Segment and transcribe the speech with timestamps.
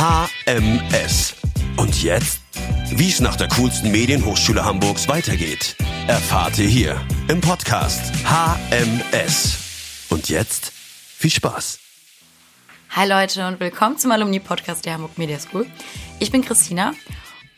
[0.00, 1.34] HMS.
[1.76, 2.40] Und jetzt?
[2.90, 5.76] Wie es nach der coolsten Medienhochschule Hamburgs weitergeht,
[6.06, 6.98] erfahrt ihr hier
[7.28, 9.58] im Podcast HMS.
[10.08, 11.80] Und jetzt viel Spaß.
[12.96, 15.66] Hi Leute und willkommen zum Alumni-Podcast der Hamburg Media School.
[16.18, 16.94] Ich bin Christina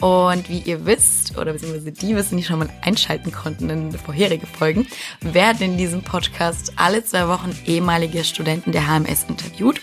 [0.01, 4.49] und wie ihr wisst, oder beziehungsweise die wissen, die schon mal einschalten konnten in vorherige
[4.49, 4.89] Folgen,
[5.21, 9.81] werden in diesem Podcast alle zwei Wochen ehemalige Studenten der HMS interviewt.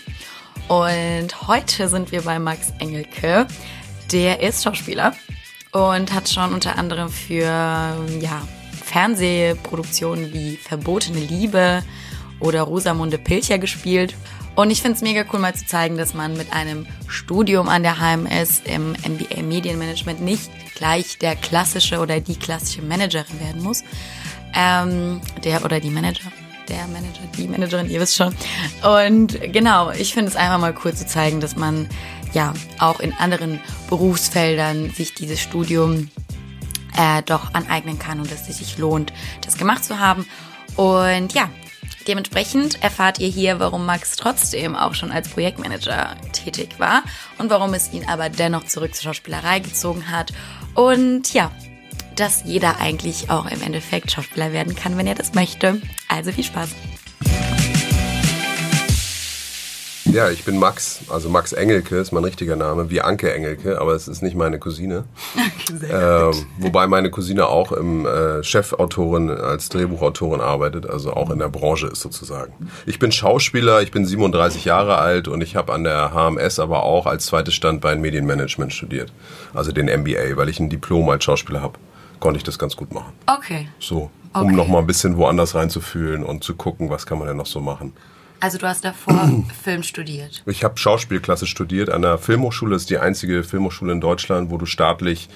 [0.70, 3.48] Und heute sind wir bei Max Engelke.
[4.12, 5.16] Der ist Schauspieler
[5.72, 7.42] und hat schon unter anderem für
[8.20, 8.40] ja,
[8.84, 11.82] Fernsehproduktionen wie Verbotene Liebe
[12.38, 14.14] oder Rosamunde Pilcher gespielt.
[14.54, 17.82] Und ich finde es mega cool, mal zu zeigen, dass man mit einem Studium an
[17.82, 23.82] der HMS im MBA Medienmanagement nicht gleich der klassische oder die klassische Managerin werden muss.
[24.54, 26.30] Ähm, der oder die Manager.
[26.70, 28.34] Der Manager, die Managerin, ihr wisst schon.
[28.82, 31.88] Und genau, ich finde es einfach mal cool zu zeigen, dass man
[32.32, 33.58] ja auch in anderen
[33.88, 36.10] Berufsfeldern sich dieses Studium
[36.96, 39.12] äh, doch aneignen kann und dass es sich lohnt,
[39.44, 40.26] das gemacht zu haben.
[40.76, 41.50] Und ja,
[42.08, 47.02] Dementsprechend erfahrt ihr hier, warum Max trotzdem auch schon als Projektmanager tätig war
[47.38, 50.32] und warum es ihn aber dennoch zurück zur Schauspielerei gezogen hat.
[50.74, 51.52] Und ja,
[52.20, 55.80] dass jeder eigentlich auch im Endeffekt Schauspieler werden kann, wenn er das möchte.
[56.08, 56.68] Also viel Spaß.
[60.04, 63.92] Ja, ich bin Max, also Max Engelke ist mein richtiger Name, wie Anke Engelke, aber
[63.92, 65.04] es ist nicht meine Cousine.
[65.88, 71.48] Ähm, wobei meine Cousine auch im äh, Chefautorin als Drehbuchautorin arbeitet, also auch in der
[71.48, 72.52] Branche ist sozusagen.
[72.86, 76.82] Ich bin Schauspieler, ich bin 37 Jahre alt und ich habe an der HMS aber
[76.82, 79.12] auch als zweites Standbein Medienmanagement studiert,
[79.54, 81.78] also den MBA, weil ich ein Diplom als Schauspieler habe.
[82.20, 83.12] Konnte ich das ganz gut machen.
[83.26, 83.68] Okay.
[83.78, 84.52] So, um Okay.
[84.54, 87.60] noch mal ein bisschen woanders reinzufühlen und zu gucken, was kann man denn noch so
[87.60, 87.92] machen.
[88.40, 89.30] Also du hast davor
[89.62, 90.42] Film studiert.
[90.46, 92.72] Ich habe Schauspielklasse studiert an der Filmhochschule.
[92.72, 95.28] Das ist die einzige Filmhochschule in Deutschland, wo du staatlich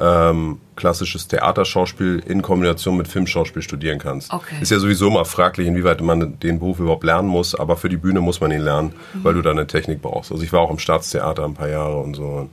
[0.00, 4.32] ähm, klassisches Theaterschauspiel in Kombination mit Filmschauspiel studieren kannst.
[4.32, 4.56] Okay.
[4.60, 7.96] Ist ja sowieso immer fraglich, inwieweit man den Beruf überhaupt lernen muss, aber für die
[7.96, 9.24] Bühne muss man ihn lernen, Mhm.
[9.24, 10.30] weil du da eine Technik brauchst.
[10.30, 12.50] Also ich war auch im Staatstheater ein paar Jahre und so und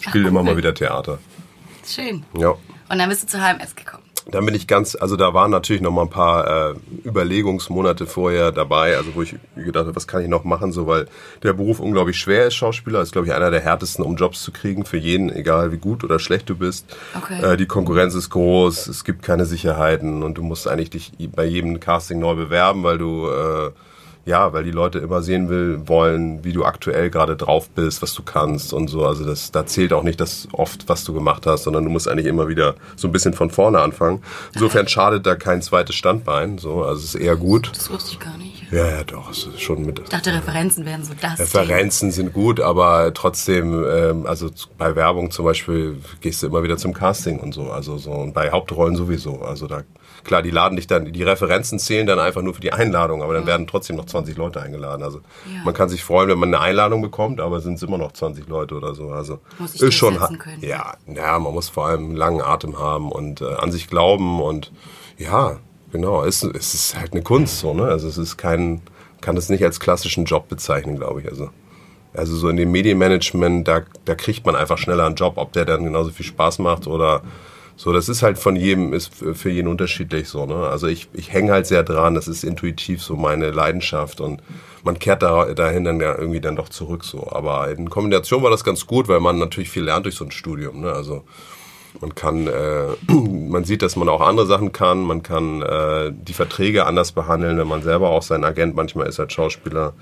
[0.00, 0.46] spiele immer cool.
[0.46, 1.18] mal wieder Theater.
[1.86, 2.24] Schön.
[2.36, 2.54] Ja.
[2.88, 4.04] Und dann bist du zur HMS gekommen.
[4.30, 6.74] Dann bin ich ganz, also da waren natürlich noch mal ein paar äh,
[7.06, 11.06] Überlegungsmonate vorher dabei, also wo ich gedacht habe, was kann ich noch machen, so weil
[11.42, 14.52] der Beruf unglaublich schwer ist, Schauspieler, ist glaube ich einer der härtesten, um Jobs zu
[14.52, 16.94] kriegen für jeden, egal wie gut oder schlecht du bist.
[17.16, 17.42] Okay.
[17.42, 21.46] Äh, die Konkurrenz ist groß, es gibt keine Sicherheiten und du musst eigentlich dich bei
[21.46, 23.70] jedem Casting neu bewerben, weil du äh,
[24.28, 28.12] ja, weil die Leute immer sehen will, wollen, wie du aktuell gerade drauf bist, was
[28.12, 29.06] du kannst und so.
[29.06, 32.06] Also das, da zählt auch nicht das oft, was du gemacht hast, sondern du musst
[32.06, 34.22] eigentlich immer wieder so ein bisschen von vorne anfangen.
[34.52, 36.58] Insofern schadet da kein zweites Standbein.
[36.58, 37.70] So, also es ist eher gut.
[37.74, 38.70] Das wusste ich gar nicht.
[38.70, 39.98] Ja, ja, doch, es ist schon mit.
[39.98, 41.40] Ich dachte, Referenzen wären so das.
[41.40, 46.76] Referenzen sind gut, aber trotzdem, ähm, also bei Werbung zum Beispiel gehst du immer wieder
[46.76, 49.40] zum Casting und so, also so und bei Hauptrollen sowieso.
[49.40, 49.84] Also da
[50.28, 53.34] klar, die laden dich dann, die Referenzen zählen dann einfach nur für die Einladung, aber
[53.34, 55.02] dann werden trotzdem noch 20 Leute eingeladen.
[55.02, 55.18] Also
[55.52, 55.64] Ja.
[55.64, 58.46] man kann sich freuen, wenn man eine Einladung bekommt, aber sind es immer noch 20
[58.48, 59.08] Leute oder so.
[59.08, 60.58] Also Muss sich ist schon können.
[60.60, 64.40] ja, ja, man muss vor allem einen langen Atem haben und äh, an sich glauben
[64.40, 64.70] und
[65.16, 65.56] ja,
[65.90, 67.84] genau, es, es ist halt eine Kunst so, ne?
[67.84, 68.82] Also es ist kein
[69.20, 71.28] kann das nicht als klassischen Job bezeichnen, glaube ich.
[71.28, 71.50] Also
[72.14, 75.64] also so in dem Medienmanagement, da, da kriegt man einfach schneller einen Job, ob der
[75.64, 77.22] dann genauso viel Spaß macht oder
[77.78, 77.92] so.
[77.92, 80.44] Das ist halt von jedem, ist für jeden unterschiedlich so.
[80.44, 80.66] Ne?
[80.66, 84.42] Also ich, ich hänge halt sehr dran, das ist intuitiv so meine Leidenschaft und
[84.84, 87.28] man kehrt da, dahin dann ja irgendwie dann doch zurück so.
[87.30, 90.30] Aber in Kombination war das ganz gut, weil man natürlich viel lernt durch so ein
[90.30, 90.80] Studium.
[90.80, 90.92] Ne?
[90.92, 91.24] Also
[92.00, 95.02] man kann, äh, man sieht, dass man auch andere Sachen kann.
[95.02, 99.20] Man kann äh, die Verträge anders behandeln, wenn man selber auch sein Agent manchmal ist
[99.20, 99.94] als Schauspieler.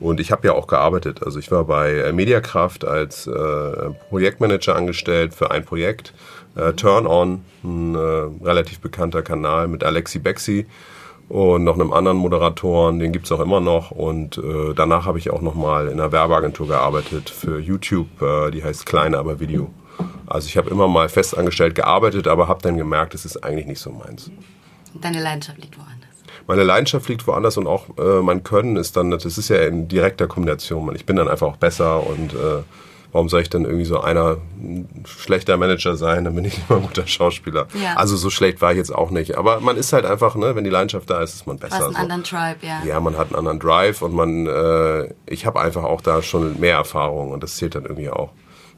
[0.00, 1.22] Und ich habe ja auch gearbeitet.
[1.24, 6.12] Also ich war bei äh, Mediakraft als äh, Projektmanager angestellt für ein Projekt.
[6.56, 7.98] Äh, Turn On, ein äh,
[8.44, 10.66] relativ bekannter Kanal mit Alexi Bexi
[11.28, 13.90] und noch einem anderen Moderatoren, den gibt's auch immer noch.
[13.90, 18.62] Und äh, danach habe ich auch nochmal in einer Werbeagentur gearbeitet für YouTube, äh, die
[18.62, 19.70] heißt Kleine aber Video.
[20.26, 23.80] Also ich habe immer mal festangestellt gearbeitet, aber habe dann gemerkt, es ist eigentlich nicht
[23.80, 24.30] so meins.
[25.00, 25.94] Deine Leidenschaft liegt woanders.
[26.46, 29.88] Meine Leidenschaft liegt woanders und auch äh, mein Können ist dann, das ist ja in
[29.88, 30.94] direkter Kombination.
[30.94, 32.62] Ich bin dann einfach auch besser und äh,
[33.14, 36.80] warum soll ich dann irgendwie so einer ein schlechter Manager sein, dann bin ich immer
[36.80, 37.68] ein guter Schauspieler.
[37.80, 37.94] Ja.
[37.94, 39.38] Also so schlecht war ich jetzt auch nicht.
[39.38, 41.70] Aber man ist halt einfach, ne, wenn die Leidenschaft da ist, ist man Du hast
[41.70, 41.86] besser.
[41.86, 42.82] einen anderen Tribe, ja.
[42.84, 46.58] Ja, man hat einen anderen Drive und man, äh, ich habe einfach auch da schon
[46.58, 48.30] mehr Erfahrung und das zählt dann irgendwie auch.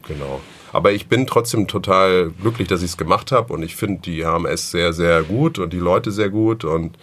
[0.06, 0.40] Genau.
[0.70, 4.22] Aber ich bin trotzdem total glücklich, dass ich es gemacht habe und ich finde die
[4.22, 6.98] HMS sehr, sehr gut und die Leute sehr gut und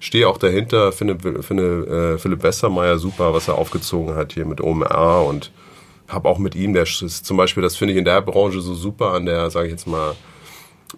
[0.00, 4.60] stehe auch dahinter, finde, finde äh, Philipp Westermeier super, was er aufgezogen hat hier mit
[4.60, 5.52] OMR und
[6.12, 8.74] habe auch mit ihm, der ist zum Beispiel, das finde ich in der Branche so
[8.74, 10.14] super, an der, sage ich jetzt mal,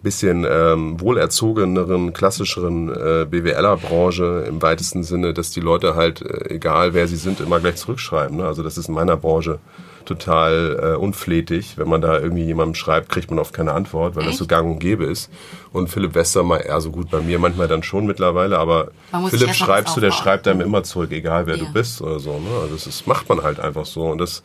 [0.02, 6.94] bisschen ähm, wohlerzogeneren, klassischeren äh, BWLer-Branche im weitesten Sinne, dass die Leute halt, äh, egal
[6.94, 8.38] wer sie sind, immer gleich zurückschreiben.
[8.38, 8.44] Ne?
[8.44, 9.60] Also das ist in meiner Branche
[10.04, 11.76] total äh, unflätig.
[11.76, 14.32] Wenn man da irgendwie jemandem schreibt, kriegt man oft keine Antwort, weil Echt?
[14.32, 15.30] das so gang und gäbe ist.
[15.72, 18.88] Und Philipp Wester mal eher so gut bei mir, manchmal dann schon mittlerweile, aber
[19.28, 21.64] Philipp schreibst du, der schreibt einem immer zurück, egal wer ja.
[21.64, 22.38] du bist oder so.
[22.38, 22.50] Ne?
[22.62, 24.06] Also das ist, macht man halt einfach so.
[24.06, 24.42] Und das,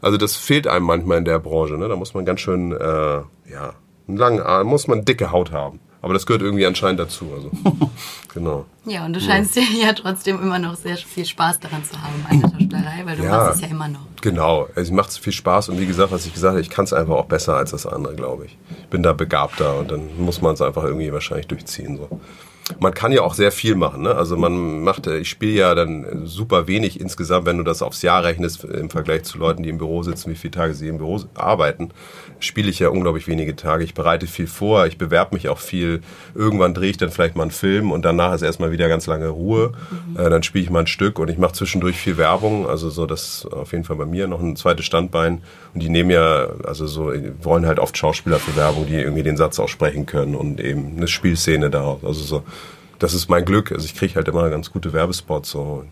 [0.00, 1.74] also das fehlt einem manchmal in der Branche.
[1.74, 1.88] Ne?
[1.88, 2.76] Da muss man ganz schön, äh,
[3.50, 3.74] ja,
[4.08, 5.80] einen langen Arm, muss man dicke Haut haben.
[6.02, 7.30] Aber das gehört irgendwie anscheinend dazu.
[7.32, 7.50] Also,
[8.34, 8.66] genau.
[8.84, 9.62] Ja, und du scheinst ja.
[9.80, 13.22] ja trotzdem immer noch sehr viel Spaß daran zu haben an der Schauspielerei, weil du
[13.22, 14.00] ja, machst es ja immer noch.
[14.20, 16.92] Genau, es macht viel Spaß und wie gesagt, was ich gesagt habe, ich kann es
[16.92, 18.58] einfach auch besser als das andere, glaube ich.
[18.80, 21.96] Ich bin da begabter und dann muss man es einfach irgendwie wahrscheinlich durchziehen.
[21.96, 22.20] So
[22.80, 24.02] man kann ja auch sehr viel machen.
[24.02, 24.14] Ne?
[24.14, 28.24] Also man macht, ich spiele ja dann super wenig insgesamt, wenn du das aufs Jahr
[28.24, 31.20] rechnest im Vergleich zu Leuten, die im Büro sitzen, wie viele Tage sie im Büro
[31.34, 31.90] arbeiten,
[32.40, 33.84] spiele ich ja unglaublich wenige Tage.
[33.84, 36.02] Ich bereite viel vor, ich bewerbe mich auch viel.
[36.34, 39.28] Irgendwann drehe ich dann vielleicht mal einen Film und danach ist erstmal wieder ganz lange
[39.28, 39.72] Ruhe.
[39.90, 40.20] Mhm.
[40.20, 42.68] Äh, dann spiele ich mal ein Stück und ich mache zwischendurch viel Werbung.
[42.68, 45.42] Also so das auf jeden Fall bei mir noch ein zweites Standbein.
[45.74, 49.36] Und die nehmen ja, also so wollen halt oft Schauspieler für Werbung, die irgendwie den
[49.36, 52.04] Satz aussprechen können und eben eine Spielszene daraus.
[52.04, 52.42] Also so
[53.02, 53.72] das ist mein Glück.
[53.72, 55.60] Also ich kriege halt immer ganz gute Werbespots so.
[55.60, 55.90] Und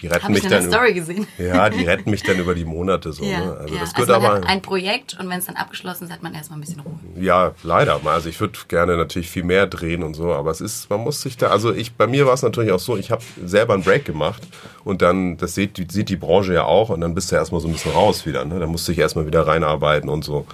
[0.00, 0.70] die retten Hab mich ich dann.
[0.70, 1.26] Story gesehen.
[1.38, 3.24] Ja, die retten mich dann über die Monate so.
[3.24, 3.56] Ja, ne?
[3.58, 3.80] Also ja.
[3.80, 4.46] das gehört also aber.
[4.46, 6.98] Ein Projekt und wenn es dann abgeschlossen ist, hat man erstmal ein bisschen Ruhe.
[7.18, 8.00] Ja, leider.
[8.04, 11.20] Also ich würde gerne natürlich viel mehr drehen und so, aber es ist, man muss
[11.20, 11.48] sich da.
[11.48, 12.96] Also ich, bei mir war es natürlich auch so.
[12.96, 14.42] Ich habe selber einen Break gemacht
[14.84, 17.68] und dann, das sieht, sieht die Branche ja auch und dann bist du erstmal so
[17.68, 18.44] ein bisschen raus wieder.
[18.44, 18.58] Ne?
[18.60, 20.46] Dann musst du dich erstmal wieder reinarbeiten und so.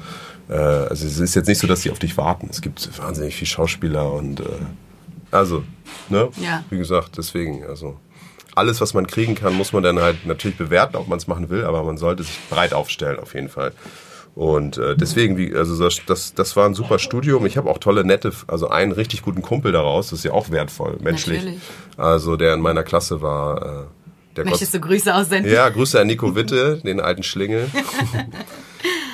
[0.48, 2.48] Äh, also es ist jetzt nicht so, dass die auf dich warten.
[2.50, 4.44] Es gibt wahnsinnig viele Schauspieler und äh,
[5.32, 5.64] also,
[6.08, 6.28] ne?
[6.40, 6.64] Ja.
[6.70, 7.98] Wie gesagt, deswegen, also
[8.54, 11.50] alles, was man kriegen kann, muss man dann halt natürlich bewerten, ob man es machen
[11.50, 13.72] will, aber man sollte sich breit aufstellen auf jeden Fall.
[14.34, 17.44] Und äh, deswegen, wie, also das, das, das war ein super Studium.
[17.44, 20.08] Ich habe auch tolle, nette, also einen richtig guten Kumpel daraus.
[20.08, 21.38] Das ist ja auch wertvoll, menschlich.
[21.38, 21.60] Natürlich.
[21.98, 23.62] Also der in meiner Klasse war.
[23.62, 25.52] Äh, der Möchtest Gott, du Grüße aussenden?
[25.52, 27.68] Ja, Grüße an Nico Witte, den alten Schlingel.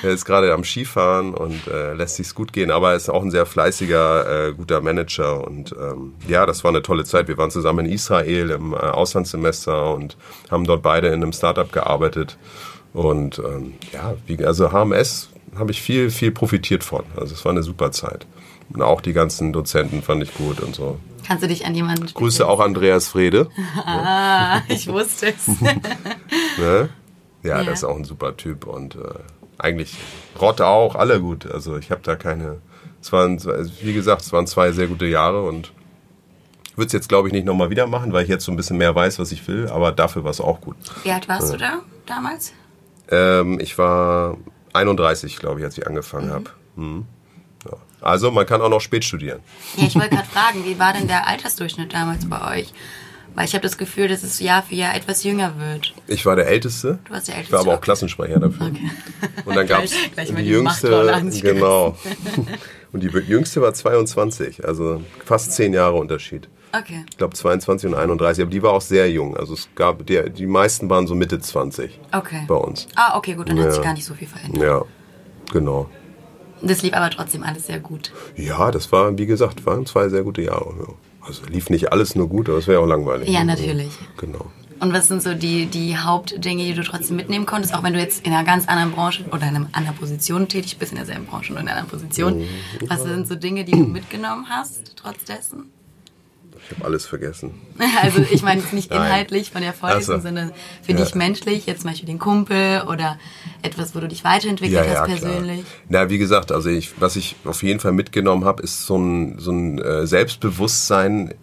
[0.03, 3.23] er ist gerade am Skifahren und äh, lässt sich's gut gehen, aber er ist auch
[3.23, 7.27] ein sehr fleißiger, äh, guter Manager und ähm, ja, das war eine tolle Zeit.
[7.27, 10.17] Wir waren zusammen in Israel im äh, Auslandssemester und
[10.49, 12.37] haben dort beide in einem Startup gearbeitet
[12.93, 17.03] und ähm, ja, wie, also HMS habe ich viel, viel profitiert von.
[17.15, 18.25] Also es war eine super Zeit.
[18.71, 20.99] Und auch die ganzen Dozenten fand ich gut und so.
[21.25, 23.49] Kannst du dich an jemanden Grüße auch Andreas Frede.
[23.85, 25.47] ah, ich wusste es.
[25.61, 26.89] ne?
[27.43, 28.99] ja, ja, das ist auch ein super Typ und äh,
[29.59, 29.95] eigentlich
[30.39, 31.45] Rotte auch, alle gut.
[31.45, 32.57] Also ich habe da keine.
[33.01, 33.39] Es waren,
[33.81, 35.71] wie gesagt, es waren zwei sehr gute Jahre und
[36.75, 38.77] würde es jetzt, glaube ich, nicht nochmal wieder machen, weil ich jetzt so ein bisschen
[38.77, 40.75] mehr weiß, was ich will, aber dafür war es auch gut.
[41.03, 41.51] Wie alt warst ja.
[41.51, 42.53] du da damals?
[43.09, 44.37] Ähm, ich war
[44.73, 46.33] 31, glaube ich, als ich angefangen mhm.
[46.33, 46.49] habe.
[46.75, 47.05] Mhm.
[47.65, 47.77] Ja.
[48.01, 49.39] Also man kann auch noch spät studieren.
[49.75, 52.73] Ja, ich wollte gerade fragen, wie war denn der Altersdurchschnitt damals bei euch?
[53.39, 55.93] Weil ich habe das Gefühl, dass es Jahr für Jahr etwas jünger wird.
[56.07, 56.99] Ich war der Älteste.
[57.05, 57.47] Du warst der Älteste.
[57.47, 58.65] Ich war aber auch Klassensprecher dafür.
[58.65, 58.91] Okay.
[59.45, 59.91] Und dann gab es
[60.27, 60.89] die Jüngste.
[61.41, 61.97] Genau.
[62.91, 66.49] Und die Jüngste war 22, also fast zehn Jahre Unterschied.
[66.77, 67.05] Okay.
[67.09, 69.37] Ich glaube 22 und 31, aber die war auch sehr jung.
[69.37, 72.43] Also es gab, die, die meisten waren so Mitte 20 okay.
[72.45, 72.89] bei uns.
[72.95, 73.63] Ah, okay, gut, dann ja.
[73.63, 74.61] hat sich gar nicht so viel verändert.
[74.61, 74.83] Ja,
[75.53, 75.89] genau.
[76.61, 78.11] Das lief aber trotzdem alles sehr gut.
[78.35, 80.73] Ja, das war, wie gesagt, waren zwei sehr gute Jahre.
[80.77, 80.93] Ja.
[81.29, 83.29] Also lief nicht alles nur gut, aber es wäre auch langweilig.
[83.29, 83.91] Ja, natürlich.
[84.17, 84.47] Genau.
[84.79, 87.99] Und was sind so die, die Hauptdinge, die du trotzdem mitnehmen konntest, auch wenn du
[87.99, 91.25] jetzt in einer ganz anderen Branche oder in einer anderen Position tätig bist, in derselben
[91.25, 92.39] Branche oder in einer anderen Position?
[92.39, 92.47] Mhm.
[92.87, 95.69] Was sind so Dinge, die du mitgenommen hast, trotz dessen?
[96.65, 97.51] Ich habe alles vergessen.
[98.01, 100.19] Also ich meine nicht inhaltlich von Erfolg, so.
[100.19, 100.51] sondern
[100.81, 100.99] für ja.
[100.99, 103.17] dich menschlich, jetzt zum Beispiel den Kumpel oder
[103.61, 105.61] etwas, wo du dich weiterentwickelt ja, ja, hast persönlich.
[105.61, 106.05] Klar.
[106.05, 109.39] Na, wie gesagt, also ich, was ich auf jeden Fall mitgenommen habe, ist so ein,
[109.39, 111.33] so ein äh, Selbstbewusstsein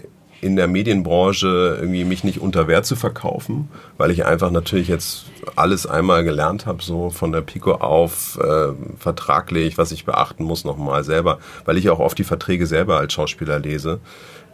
[0.40, 5.26] in der Medienbranche irgendwie mich nicht unter Wert zu verkaufen, weil ich einfach natürlich jetzt
[5.56, 10.64] alles einmal gelernt habe, so von der Pico auf, äh, vertraglich, was ich beachten muss
[10.64, 14.00] nochmal selber, weil ich auch oft die Verträge selber als Schauspieler lese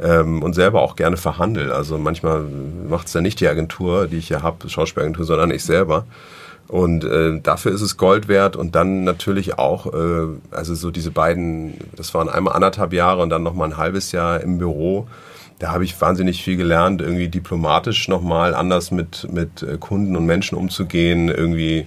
[0.01, 1.75] ähm, und selber auch gerne verhandle.
[1.75, 5.65] Also manchmal macht es ja nicht die Agentur, die ich ja habe, Schauspielagentur, sondern ich
[5.65, 6.05] selber.
[6.69, 11.11] Und äh, dafür ist es Gold wert und dann natürlich auch, äh, also so diese
[11.11, 15.07] beiden, das waren einmal anderthalb Jahre und dann nochmal ein halbes Jahr im Büro.
[15.63, 20.27] Da habe ich wahnsinnig viel gelernt, irgendwie diplomatisch nochmal anders mit, mit äh, Kunden und
[20.27, 21.87] Menschen umzugehen, irgendwie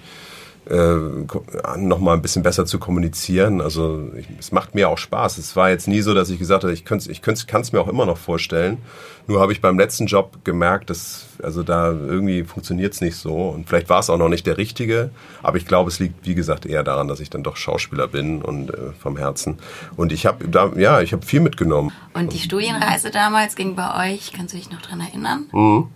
[0.69, 3.62] äh, nochmal ein bisschen besser zu kommunizieren.
[3.62, 5.38] Also ich, es macht mir auch Spaß.
[5.38, 7.88] Es war jetzt nie so, dass ich gesagt habe, ich, ich kann es mir auch
[7.88, 8.79] immer noch vorstellen.
[9.27, 13.50] Nur habe ich beim letzten Job gemerkt, dass also da irgendwie funktioniert es nicht so.
[13.50, 15.12] Und vielleicht war es auch noch nicht der richtige.
[15.43, 18.41] Aber ich glaube, es liegt, wie gesagt, eher daran, dass ich dann doch Schauspieler bin
[18.41, 19.57] und äh, vom Herzen.
[19.95, 21.91] Und ich habe da, ja, ich habe viel mitgenommen.
[22.13, 25.45] Und die Studienreise damals ging bei euch, kannst du dich noch dran erinnern?
[25.51, 25.88] Mhm.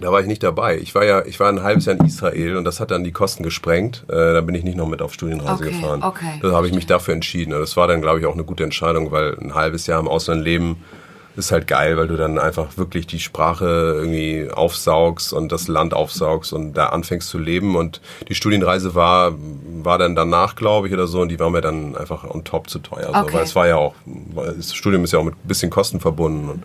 [0.00, 0.78] Da war ich nicht dabei.
[0.78, 3.12] Ich war ja, ich war ein halbes Jahr in Israel und das hat dann die
[3.12, 4.04] Kosten gesprengt.
[4.08, 6.02] Äh, da bin ich nicht noch mit auf Studienreise okay, gefahren.
[6.02, 7.50] Okay, da habe ich mich dafür entschieden.
[7.50, 10.44] Das war dann, glaube ich, auch eine gute Entscheidung, weil ein halbes Jahr im Ausland
[10.44, 10.84] leben
[11.38, 13.64] ist halt geil, weil du dann einfach wirklich die Sprache
[13.96, 17.76] irgendwie aufsaugst und das Land aufsaugst und da anfängst zu leben.
[17.76, 19.32] Und die Studienreise war,
[19.82, 22.68] war dann danach, glaube ich, oder so, und die war mir dann einfach on top
[22.68, 23.08] zu teuer.
[23.10, 23.24] Okay.
[23.28, 23.94] So, weil es war ja auch,
[24.56, 26.48] das Studium ist ja auch mit ein bisschen Kosten verbunden.
[26.50, 26.62] Und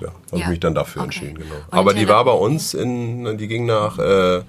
[0.00, 0.38] ja, habe Ja.
[0.44, 1.06] ich mich dann dafür Okay.
[1.06, 1.54] entschieden, genau.
[1.70, 4.42] Und Aber die war bei uns in, die ging nach äh,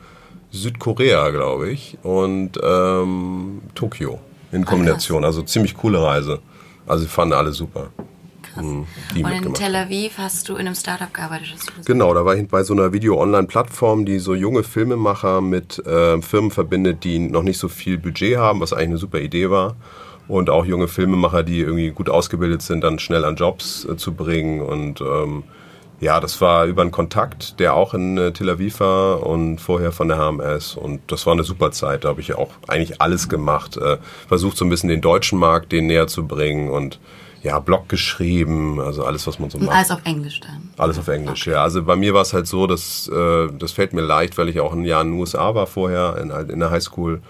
[0.51, 4.19] Südkorea, glaube ich, und ähm, Tokio
[4.51, 5.23] in Kombination.
[5.23, 6.39] Also ziemlich coole Reise.
[6.87, 7.89] Also fanden alle super.
[8.53, 8.63] Krass.
[8.65, 8.85] Mhm,
[9.23, 11.55] Und in Tel Aviv hast du in einem Startup gearbeitet.
[11.85, 16.51] Genau, da war ich bei so einer Video-Online-Plattform, die so junge Filmemacher mit äh, Firmen
[16.51, 19.75] verbindet, die noch nicht so viel Budget haben, was eigentlich eine super Idee war.
[20.27, 24.13] Und auch junge Filmemacher, die irgendwie gut ausgebildet sind, dann schnell an Jobs äh, zu
[24.13, 24.61] bringen.
[24.61, 25.43] Und ähm,
[25.99, 29.91] ja, das war über einen Kontakt, der auch in äh, Tel Aviv war und vorher
[29.91, 30.75] von der HMS.
[30.75, 32.03] Und das war eine super Zeit.
[32.05, 33.77] Da habe ich auch eigentlich alles gemacht.
[33.77, 36.99] Äh, versucht so ein bisschen den deutschen Markt den näher zu bringen und
[37.43, 39.75] ja, Blog geschrieben, also alles, was man so Und macht.
[39.77, 40.69] alles auf Englisch dann.
[40.77, 41.63] Alles auf Englisch, ja.
[41.63, 44.59] Also bei mir war es halt so, dass äh, das fällt mir leicht, weil ich
[44.59, 47.21] auch ein Jahr in den USA war vorher, in, in der Highschool.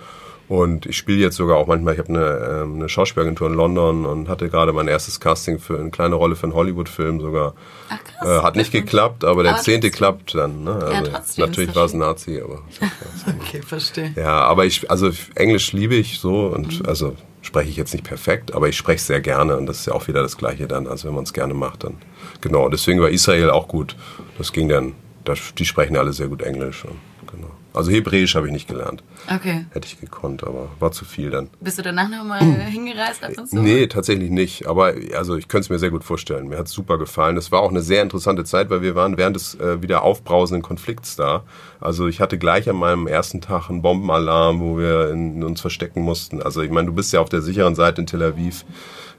[0.49, 4.05] Und ich spiele jetzt sogar auch manchmal, ich habe eine, ähm, eine Schauspielagentur in London
[4.05, 7.53] und hatte gerade mein erstes Casting für eine kleine Rolle für einen Hollywood-Film sogar.
[7.89, 8.27] Ach krass.
[8.27, 9.97] Äh, hat nicht geklappt, aber der Aber zehnte trotzdem.
[9.97, 10.63] klappt dann.
[10.65, 10.73] Ne?
[10.73, 12.63] Also, trotzdem, natürlich war es ein Nazi, aber.
[13.39, 14.13] Okay, verstehe.
[14.17, 18.53] Ja, aber ich, also Englisch liebe ich so und also spreche ich jetzt nicht perfekt,
[18.53, 21.07] aber ich spreche sehr gerne und das ist ja auch wieder das Gleiche dann, also
[21.07, 21.97] wenn man es gerne macht, dann
[22.39, 22.69] genau.
[22.69, 23.95] Deswegen war Israel auch gut.
[24.37, 26.85] Das ging dann, das, die sprechen alle sehr gut Englisch.
[26.85, 26.99] Und,
[27.31, 27.51] genau.
[27.73, 29.01] Also Hebräisch habe ich nicht gelernt.
[29.33, 29.65] Okay.
[29.71, 31.49] Hätte ich gekonnt, aber war zu viel dann.
[31.61, 33.61] Bist du danach nochmal hingereist ab und zu?
[33.61, 34.67] Nee, tatsächlich nicht.
[34.67, 36.49] Aber also ich könnte es mir sehr gut vorstellen.
[36.49, 37.37] Mir hat es super gefallen.
[37.37, 40.63] Es war auch eine sehr interessante Zeit, weil wir waren während des äh, wieder aufbrausenden
[40.63, 41.43] Konflikts da.
[41.79, 46.01] Also ich hatte gleich an meinem ersten Tag einen Bombenalarm, wo wir in, uns verstecken
[46.01, 46.41] mussten.
[46.41, 48.65] Also ich meine, du bist ja auf der sicheren Seite in Tel Aviv.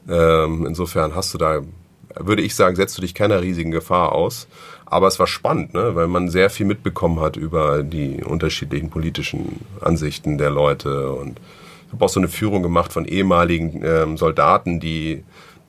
[0.08, 1.62] Ähm, insofern hast du da,
[2.18, 4.46] würde ich sagen, setzt du dich keiner riesigen Gefahr aus.
[4.86, 5.94] Aber es war spannend, ne?
[5.94, 11.40] weil man sehr viel mitbekommen hat über die unterschiedlichen politischen Ansichten der Leute und
[11.86, 15.24] ich habe auch so eine Führung gemacht von ehemaligen ähm, Soldaten, die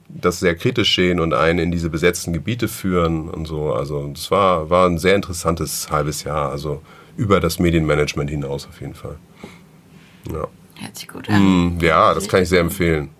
[0.08, 3.72] das sehr kritisch sehen und einen in diese besetzten Gebiete führen und so.
[3.72, 6.80] Also es war, war ein sehr interessantes halbes Jahr, also
[7.16, 9.16] über das Medienmanagement hinaus auf jeden Fall.
[10.32, 10.48] Ja,
[10.80, 11.36] Hört sich gut an.
[11.36, 13.10] Hm, ja das kann ich sehr empfehlen.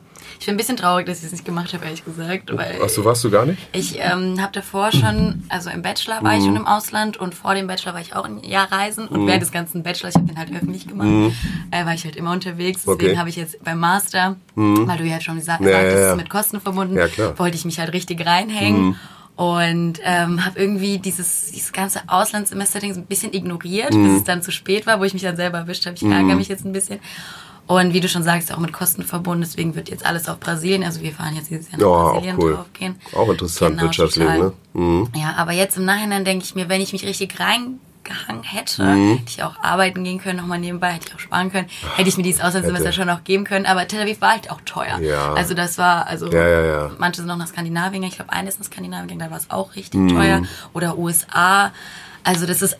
[0.40, 2.54] Ich bin ein bisschen traurig, dass ich es nicht gemacht habe, ehrlich gesagt.
[2.56, 3.58] Weil Ach so, warst du gar nicht?
[3.72, 6.46] Ich ähm, habe davor schon, also im Bachelor war ich Mhm.
[6.46, 9.26] schon im Ausland und vor dem Bachelor war ich auch ein Jahr reisen und Mhm.
[9.26, 11.34] während des ganzen Bachelors, ich habe den halt öffentlich gemacht,
[11.70, 12.80] äh, war ich halt immer unterwegs.
[12.82, 13.14] Deswegen Okay.
[13.14, 13.18] Mhm.
[13.18, 16.10] habe ich jetzt beim Master, weil du ja schon gesagt Ja, ja, hast, es ja.
[16.12, 17.06] ist mit Kosten verbunden, Ja.
[17.06, 17.38] Mhm.
[17.38, 18.96] wollte ich mich halt richtig reinhängen.
[19.36, 24.04] Und ähm, habe irgendwie dieses, dieses ganze Auslandssemester-Ding so ein bisschen ignoriert, Mhm.
[24.04, 25.96] bis es dann zu spät war, wo ich mich dann selber erwischt habe.
[25.96, 27.00] Ich ärgere mich jetzt ein bisschen.
[27.66, 29.42] Und wie du schon sagst, auch mit Kosten verbunden.
[29.42, 30.84] Deswegen wird jetzt alles auf Brasilien.
[30.84, 32.54] Also wir fahren jetzt dieses Jahr nach auch Brasilien cool.
[32.56, 32.96] draufgehen.
[33.14, 34.38] Auch interessant Genau, wirtschaftlich, total.
[34.38, 34.52] ne?
[34.74, 35.08] Mhm.
[35.14, 39.12] Ja, aber jetzt im Nachhinein denke ich mir, wenn ich mich richtig reingehangen hätte, Mhm.
[39.16, 42.18] hätte ich auch arbeiten gehen können, nochmal nebenbei, hätte ich auch sparen können, hätte ich
[42.18, 43.64] mir dieses Auslandssemester schon auch geben können.
[43.64, 44.98] Aber Tel Aviv war halt auch teuer.
[45.00, 45.32] Ja.
[45.32, 48.10] Also das war, also Ja, ja, manche sind noch nach Skandinavien, gegangen.
[48.10, 50.08] ich glaube, eine ist nach Skandinavien, gegangen, da war es auch richtig Mhm.
[50.10, 50.42] teuer.
[50.74, 51.72] Oder USA.
[52.24, 52.76] Also das ist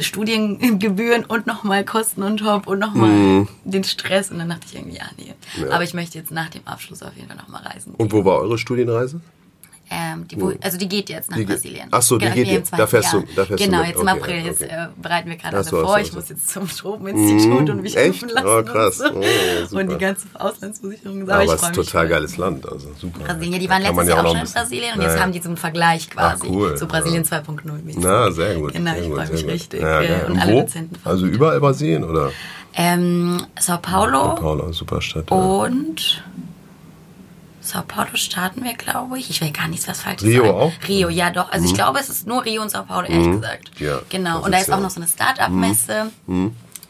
[0.00, 3.48] Studiengebühren und nochmal Kosten und Top und nochmal Mhm.
[3.64, 4.30] den Stress.
[4.30, 5.34] Und dann dachte ich irgendwie, ja, nee.
[5.70, 7.94] Aber ich möchte jetzt nach dem Abschluss auf jeden Fall nochmal reisen.
[7.96, 9.20] Und wo war eure Studienreise?
[9.88, 11.86] Ähm, die, wo, also die geht jetzt nach Die Brasilien.
[11.92, 12.72] Ach so, die Genau, geht im jetzt.
[12.76, 14.36] Da fährst du- da fährst Genau, jetzt im Okay, April.
[14.44, 14.72] Jetzt okay.
[14.72, 15.90] äh, bereiten wir gerade alle so, vor.
[15.94, 16.16] so, Ich so.
[16.16, 18.48] muss jetzt zum Tropeninstitut und mich impfen lassen.
[18.48, 19.00] Oh, krass.
[19.00, 19.24] Und.
[19.72, 21.22] Oh, und die ganze Auslandsversicherung.
[21.22, 21.86] Aber aber es ist mich.
[21.86, 23.20] total geiles Land, also super.
[23.24, 25.32] Brasilien, ja, die waren letztes ja Jahr auch schon ein in Brasilien und jetzt haben
[25.32, 26.46] die so einen Vergleich quasi.
[26.48, 26.76] cool.
[26.76, 28.02] So Brasilien 2.0 mäßig.
[28.02, 28.72] Na, sehr gut.
[28.72, 29.82] Genau, ich freue mich richtig.
[29.82, 30.52] Äh, und alle?
[30.62, 30.96] Dozenten.
[31.04, 32.32] Also überall Brasilien, oder?
[32.74, 35.30] Ähm, Sao Paulo Paula, super Stadt.
[35.30, 36.22] Und
[37.66, 39.28] Sao Paulo starten wir, glaube ich.
[39.30, 40.58] Ich will gar nichts was Falsches Rio sagen.
[40.58, 40.72] auch?
[40.88, 41.50] Rio, ja doch.
[41.52, 43.70] Also ich glaube, es ist nur Rio und Sao Paulo, ehrlich gesagt.
[43.78, 44.42] Ja, Genau.
[44.44, 46.10] Und da ist ja- auch noch so eine Start-up-Messe.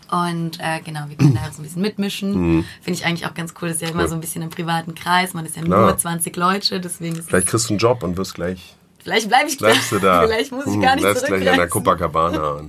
[0.09, 2.65] Und äh, genau, wir können da so ein bisschen mitmischen.
[2.81, 3.69] Finde ich eigentlich auch ganz cool.
[3.69, 5.35] Das ist ja immer so ein bisschen im privaten Kreis.
[5.35, 5.81] Man ist ja Klar.
[5.87, 9.57] nur 20 Leute, deswegen Vielleicht kriegst du einen Job und wirst gleich, Vielleicht bleibe ich
[9.59, 10.23] bleibst du da.
[10.27, 11.69] Vielleicht muss ich Hm, gar nicht Bleibst gleich an der.
[11.69, 12.61] Copacabana.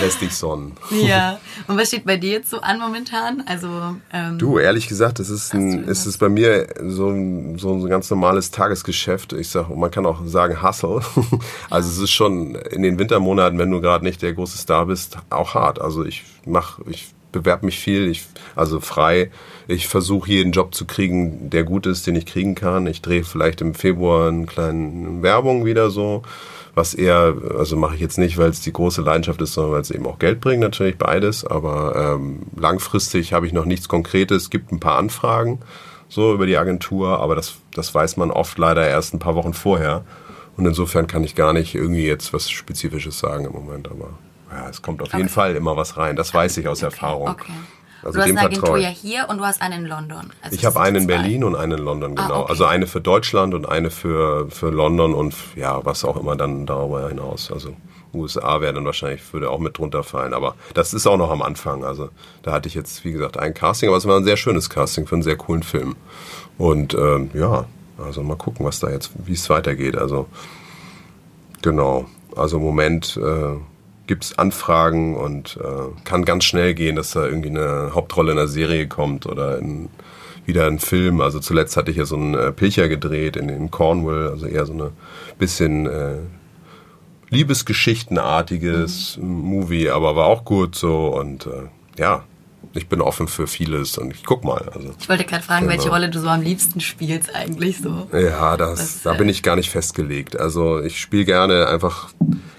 [0.00, 0.72] Lässt dich sonnen.
[0.90, 1.38] Ja.
[1.66, 3.42] Und was steht bei dir jetzt so an momentan?
[3.46, 3.68] Also
[4.12, 7.88] ähm, Du, ehrlich gesagt, es ist, ein, es ist bei mir so ein, so ein
[7.88, 9.32] ganz normales Tagesgeschäft.
[9.32, 11.00] Ich sag, man kann auch sagen Hustle.
[11.70, 15.18] Also es ist schon in den Wintermonaten, wenn du gerade nicht der große Star bist,
[15.30, 15.80] auch hart.
[15.80, 19.30] Also ich mach, ich bewerbe mich viel, ich, also frei.
[19.68, 22.86] Ich versuche jeden Job zu kriegen, der gut ist, den ich kriegen kann.
[22.86, 26.22] Ich drehe vielleicht im Februar eine kleine Werbung wieder so
[26.76, 29.80] was eher, also mache ich jetzt nicht, weil es die große Leidenschaft ist, sondern weil
[29.80, 31.44] es eben auch Geld bringt, natürlich beides.
[31.44, 34.44] Aber ähm, langfristig habe ich noch nichts Konkretes.
[34.44, 35.58] Es gibt ein paar Anfragen
[36.08, 39.54] so über die Agentur, aber das, das weiß man oft leider erst ein paar Wochen
[39.54, 40.04] vorher.
[40.56, 44.10] Und insofern kann ich gar nicht irgendwie jetzt was Spezifisches sagen im Moment, aber
[44.50, 46.14] ja, es kommt auf jeden Fall immer was rein.
[46.14, 47.30] Das weiß ich aus Erfahrung.
[47.30, 47.52] Okay.
[48.06, 50.32] Also du hast eine Agentur ja hier und du hast eine in London.
[50.42, 51.06] Also Ich habe eine in.
[51.06, 52.40] Berlin und eine in London, Ah, genau.
[52.42, 52.50] okay.
[52.50, 56.66] Also eine für Deutschland und eine für, für London und ja, was auch immer dann
[56.66, 57.50] darüber hinaus.
[57.52, 57.74] Also
[58.14, 60.32] USA wäre dann wahrscheinlich, würde auch mit drunter fallen.
[60.32, 61.84] Aber das ist auch noch am Anfang.
[61.84, 62.08] Also
[62.42, 65.06] da hatte ich jetzt, wie gesagt, ein Casting, aber es war ein sehr schönes Casting
[65.06, 65.96] für einen sehr coolen Film.
[66.56, 67.66] Und ähm, ja,
[67.98, 69.96] also mal gucken, was da jetzt, wie es weitergeht.
[69.98, 70.26] Also
[71.62, 72.06] genau.
[72.36, 73.56] Also im Moment äh,
[74.06, 78.48] gibt's Anfragen und äh, kann ganz schnell gehen, dass da irgendwie eine Hauptrolle in einer
[78.48, 79.88] Serie kommt oder in,
[80.44, 81.20] wieder ein Film.
[81.20, 84.66] Also zuletzt hatte ich ja so einen äh, Pilcher gedreht in, in Cornwall, also eher
[84.66, 84.92] so eine
[85.38, 86.18] bisschen äh,
[87.30, 92.24] Liebesgeschichtenartiges Movie, aber war auch gut so und äh, ja,
[92.74, 94.68] ich bin offen für vieles und ich guck mal.
[94.74, 95.76] Also Ich wollte gerade fragen, Genau.
[95.78, 98.08] welche Rolle du so am liebsten spielst eigentlich so.
[98.12, 100.38] ja, das, Was, da bin ich gar nicht festgelegt.
[100.38, 102.10] Also ich spiele gerne einfach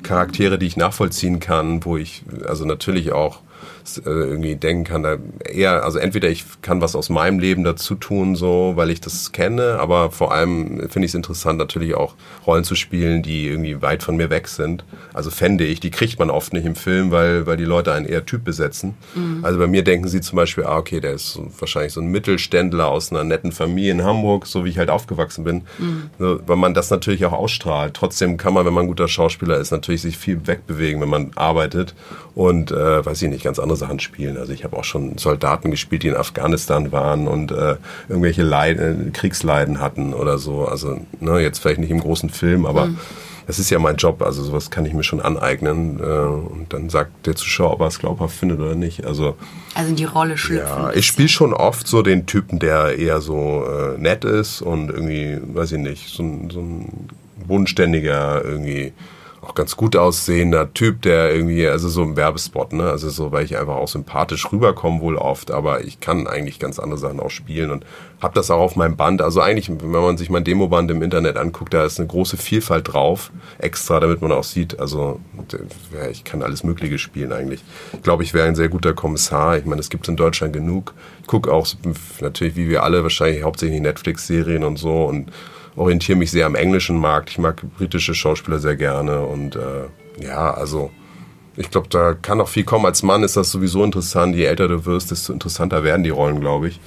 [0.03, 3.39] Charaktere, die ich nachvollziehen kann, wo ich also natürlich auch
[3.95, 5.17] irgendwie denken kann, da
[5.49, 9.31] eher, also entweder ich kann was aus meinem Leben dazu tun, so, weil ich das
[9.31, 12.15] kenne, aber vor allem finde ich es interessant, natürlich auch
[12.45, 14.83] Rollen zu spielen, die irgendwie weit von mir weg sind.
[15.13, 18.05] Also fände ich, die kriegt man oft nicht im Film, weil, weil die Leute einen
[18.05, 18.95] eher Typ besetzen.
[19.43, 22.87] Also bei mir denken sie zum Beispiel, ah, okay, der ist wahrscheinlich so ein Mittelständler
[22.87, 25.61] aus einer netten Familie in Hamburg, so wie ich halt aufgewachsen bin.
[26.19, 27.93] So, weil man das natürlich auch ausstrahlt.
[27.93, 31.31] Trotzdem kann man, wenn man ein guter Schauspieler ist, natürlich sich viel wegbewegen, wenn man
[31.35, 31.93] arbeitet
[32.35, 34.37] und, äh, weiß ich nicht, ganz andere Sachen spielen.
[34.37, 37.75] Also ich habe auch schon Soldaten gespielt, die in Afghanistan waren und äh,
[38.09, 40.65] irgendwelche Leiden, Kriegsleiden hatten oder so.
[40.65, 42.89] Also ne, jetzt vielleicht nicht im großen Film, aber
[43.47, 44.21] das ist ja mein Job.
[44.21, 45.99] Also sowas kann ich mir schon aneignen.
[45.99, 49.05] Äh, und dann sagt der Zuschauer, ob er es glaubhaft findet oder nicht.
[49.05, 49.37] Also
[49.73, 50.67] Also in die Rolle schlüpfen.
[50.67, 54.89] ja, ich spiele schon oft so den Typen, der eher so äh, nett ist und
[54.89, 57.07] irgendwie, weiß ich nicht, so ein, so ein
[57.47, 58.91] bodenständiger, irgendwie
[59.47, 62.89] auch ganz gut aussehender Typ, der irgendwie, also so im Werbespot, ne?
[62.89, 66.79] Also so, weil ich einfach auch sympathisch rüberkomme wohl oft, aber ich kann eigentlich ganz
[66.79, 67.85] andere Sachen auch spielen und
[68.21, 69.21] habe das auch auf meinem Band.
[69.21, 72.93] Also eigentlich, wenn man sich mein Demoband im Internet anguckt, da ist eine große Vielfalt
[72.93, 75.19] drauf, extra, damit man auch sieht, also
[75.93, 77.63] ja, ich kann alles Mögliche spielen eigentlich.
[77.93, 79.57] Ich glaube, ich wäre ein sehr guter Kommissar.
[79.57, 80.93] Ich meine, es gibt in Deutschland genug.
[81.21, 81.67] Ich gucke auch
[82.19, 85.31] natürlich, wie wir alle, wahrscheinlich hauptsächlich Netflix-Serien und so und
[85.77, 87.29] orientiere mich sehr am englischen Markt.
[87.29, 89.85] Ich mag britische Schauspieler sehr gerne und äh,
[90.19, 90.91] ja, also
[91.55, 92.85] ich glaube, da kann noch viel kommen.
[92.85, 94.35] Als Mann ist das sowieso interessant.
[94.35, 96.79] Je älter du wirst, desto interessanter werden die Rollen, glaube ich.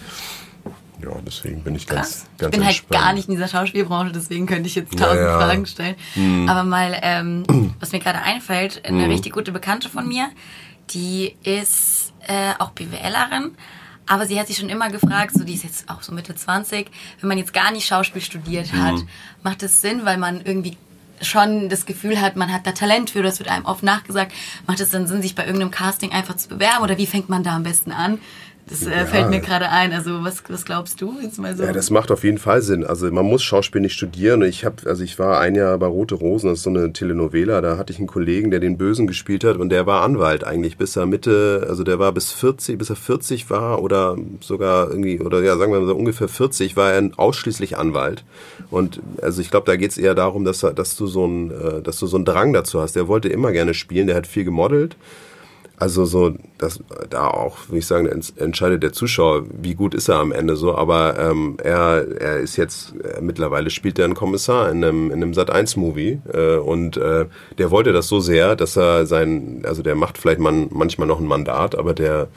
[1.03, 2.27] Ja, deswegen bin ich ganz, Krass.
[2.35, 3.03] Ich ganz bin halt entspannt.
[3.03, 5.39] gar nicht in dieser Schauspielbranche, deswegen könnte ich jetzt tausend Ja, ja.
[5.41, 5.95] Fragen stellen.
[6.49, 7.45] Aber mal, ähm,
[7.81, 10.29] was mir gerade einfällt, eine richtig gute Bekannte von mir,
[10.91, 13.53] die ist äh, auch BWLerin,
[14.11, 16.91] aber sie hat sich schon immer gefragt, so die ist jetzt auch so Mitte 20,
[17.21, 18.97] wenn man jetzt gar nicht Schauspiel studiert hat,
[19.45, 20.77] macht es Sinn, weil man irgendwie
[21.23, 24.33] schon das Gefühl hat, man hat da Talent für, das wird einem oft nachgesagt,
[24.67, 27.45] macht es dann Sinn, sich bei irgendeinem Casting einfach zu bewerben oder wie fängt man
[27.45, 28.19] da am besten an?
[28.71, 29.05] Das äh, Ja.
[29.05, 29.93] fällt mir gerade ein.
[29.93, 31.65] Also was, was glaubst du jetzt mal so?
[31.65, 32.85] Ja, das macht auf jeden Fall Sinn.
[32.85, 34.43] Also man muss Schauspiel nicht studieren.
[34.43, 37.61] Ich habe, also ich war ein Jahr bei Rote Rosen, das ist so eine Telenovela.
[37.61, 40.77] Da hatte ich einen Kollegen, der den Bösen gespielt hat und der war Anwalt eigentlich
[40.77, 45.21] bis er Mitte, also der war bis 40, bis er 40 war oder sogar irgendwie
[45.21, 48.25] oder ja sagen wir mal so ungefähr 40 war er ausschließlich Anwalt.
[48.71, 51.83] Und also ich glaube, da geht's eher darum, dass er, dass du so ein, äh,
[51.83, 52.95] dass du so einen Drang dazu hast.
[52.95, 54.07] Der wollte immer gerne spielen.
[54.07, 54.97] Der hat viel gemodelt.
[55.81, 60.09] Also so, das da auch, würde ich sagen, ents- entscheidet der Zuschauer, wie gut ist
[60.09, 60.75] er am Ende so.
[60.77, 65.15] Aber ähm, er, er ist jetzt äh, mittlerweile spielt er einen Kommissar in einem, in
[65.23, 67.25] einem Sat 1 Movie äh, und äh,
[67.57, 71.19] der wollte das so sehr, dass er sein, also der macht vielleicht man, manchmal noch
[71.19, 72.29] ein Mandat, aber der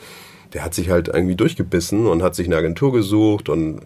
[0.54, 3.82] der hat sich halt irgendwie durchgebissen und hat sich eine Agentur gesucht und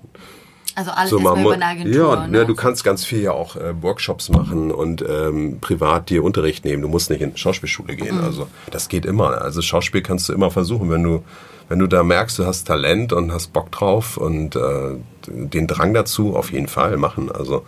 [0.78, 2.14] Also alles so, erstmal über eine Agentur.
[2.16, 2.38] Ja, ne?
[2.38, 6.66] ja, du kannst ganz viel ja auch äh, Workshops machen und ähm, privat dir Unterricht
[6.66, 6.84] nehmen.
[6.84, 7.98] Du musst nicht in Schauspielschule Mhm.
[7.98, 8.20] gehen.
[8.24, 9.42] Also das geht immer.
[9.42, 11.24] Also Schauspiel kannst du immer versuchen, wenn du
[11.68, 14.96] wenn du da merkst, du hast Talent und hast Bock drauf und äh,
[15.28, 17.32] den Drang dazu, auf jeden Fall machen.
[17.32, 17.66] Also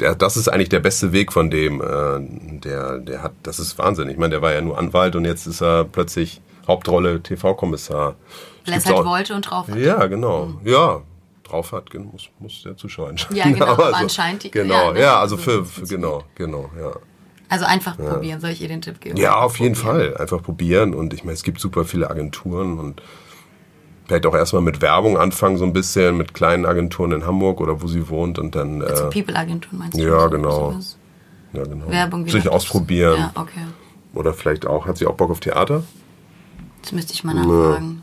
[0.00, 1.80] der, das ist eigentlich der beste Weg von dem.
[1.80, 4.08] Äh, der, der hat, das ist Wahnsinn.
[4.10, 8.16] Ich meine, der war ja nur Anwalt und jetzt ist er plötzlich Hauptrolle TV-Kommissar.
[8.64, 9.78] Weil er es halt wollte und drauf hat.
[9.78, 10.46] Ja, genau.
[10.46, 10.58] Mhm.
[10.68, 11.02] Ja,
[11.44, 13.36] drauf hat, muss, muss der Zuschauer entscheiden.
[13.36, 14.50] Ja, genau, aber also, anscheinend.
[14.50, 15.00] Genau, ja, ne?
[15.00, 16.92] ja also für, für genau, genau, ja.
[17.48, 18.14] Also einfach ja.
[18.14, 19.16] probieren, soll ich ihr den Tipp geben?
[19.16, 20.16] Ja, auf jeden Fall.
[20.16, 20.94] Einfach probieren.
[20.94, 23.02] Und ich meine, es gibt super viele Agenturen und
[24.06, 27.80] vielleicht auch erstmal mit Werbung anfangen, so ein bisschen mit kleinen Agenturen in Hamburg oder
[27.82, 28.82] wo sie wohnt und dann.
[28.82, 30.02] Also äh, People-Agenturen meinst du?
[30.02, 30.74] Ja, genau.
[31.52, 31.88] Ja, genau.
[31.88, 33.18] Werbung Sich ausprobieren.
[33.18, 33.66] Ja, okay.
[34.14, 35.84] Oder vielleicht auch, hat sie auch Bock auf Theater?
[36.82, 38.02] Das müsste ich mal nachfragen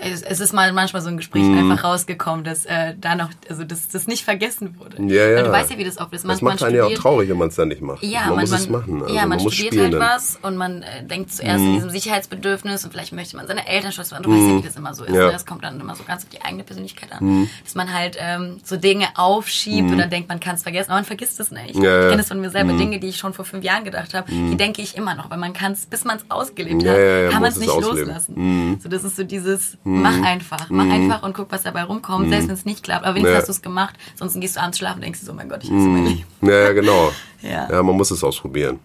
[0.00, 1.58] es, es ist mal manchmal so ein Gespräch mm.
[1.70, 5.02] einfach rausgekommen, dass äh, da noch, also dass das nicht vergessen wurde.
[5.02, 5.42] Ja, ja.
[5.42, 6.24] Du weißt ja, wie das oft ist.
[6.24, 8.02] Man, das macht einen ja auch traurig, wenn man es dann nicht macht.
[8.02, 9.02] Ja, man, man muss man, es machen.
[9.02, 11.66] Also ja, man, man studiert halt was und man äh, denkt zuerst mm.
[11.66, 14.16] in diesem Sicherheitsbedürfnis und vielleicht möchte man seine Eltern schützen.
[14.16, 14.34] Und du mm.
[14.34, 15.14] weißt ja, wie das immer so ist.
[15.14, 15.26] Ja.
[15.26, 15.32] Ne?
[15.32, 17.42] Das kommt dann immer so ganz auf die eigene Persönlichkeit an.
[17.42, 17.50] Mm.
[17.64, 20.98] Dass man halt ähm, so Dinge aufschiebt und dann denkt, man kann es vergessen, aber
[20.98, 21.76] man vergisst es nicht.
[21.76, 22.78] Ja, ich kenne es von mir selber, mm.
[22.78, 25.38] Dinge, die ich schon vor fünf Jahren gedacht habe, die denke ich immer noch, weil
[25.38, 28.78] man kann es, bis man es ausgelebt hat, kann man es nicht loslassen.
[28.82, 30.90] So, das ist so dieses, mach einfach mach mhm.
[30.90, 32.30] einfach und guck, was dabei rumkommt, mhm.
[32.30, 33.04] selbst wenn es nicht klappt.
[33.04, 33.38] Aber wenigstens ja.
[33.38, 35.70] hast du es gemacht, sonst gehst du abends schlafen und denkst so, mein Gott, ich
[35.70, 36.24] hasse mein Leben.
[36.42, 37.12] Ja, genau.
[37.42, 37.68] ja.
[37.70, 38.78] ja, man muss es ausprobieren.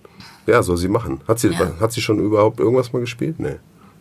[0.46, 1.22] Ja, soll sie machen.
[1.28, 1.72] Hat sie, ja.
[1.80, 3.39] hat sie schon überhaupt irgendwas mal gespielt?
[3.39, 3.56] Nee.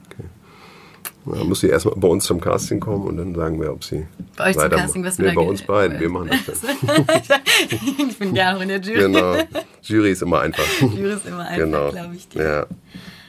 [0.07, 1.37] Okay.
[1.39, 4.07] Ja, muss sie erstmal bei uns zum Casting kommen und dann sagen wir, ob sie.
[4.37, 6.01] Bei euch zum Casting, was nee, bei uns beiden.
[6.01, 6.77] Wir machen das dann.
[8.09, 9.01] ich bin gerne auch in der Jury.
[9.01, 9.37] Genau.
[9.83, 10.65] Jury ist immer einfach.
[10.81, 11.91] Jury ist immer einfach, genau.
[11.91, 12.67] glaube ich dir.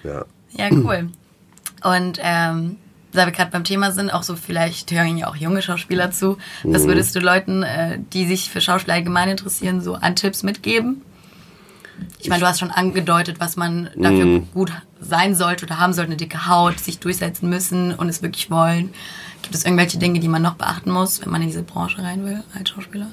[0.04, 0.10] Ja.
[0.10, 0.26] ja.
[0.56, 1.10] Ja, cool.
[1.84, 2.78] Und ähm,
[3.14, 6.38] da wir gerade beim Thema sind, auch so vielleicht hören ja auch junge Schauspieler zu.
[6.64, 6.88] Was mhm.
[6.88, 11.02] würdest du Leuten, äh, die sich für Schauspieler allgemein interessieren, so an Tipps mitgeben?
[12.20, 14.48] Ich meine, du hast schon angedeutet, was man dafür mm.
[14.54, 18.50] gut sein sollte oder haben sollte, eine dicke Haut, sich durchsetzen müssen und es wirklich
[18.50, 18.90] wollen.
[19.42, 22.26] Gibt es irgendwelche Dinge, die man noch beachten muss, wenn man in diese Branche rein
[22.26, 23.08] will als Schauspieler?